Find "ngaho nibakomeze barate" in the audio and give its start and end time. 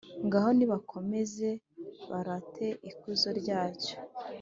0.25-2.67